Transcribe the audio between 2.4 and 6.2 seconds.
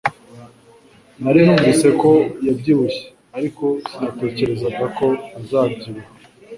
yabyibushye, ariko sinatekerezaga ko azabyibuha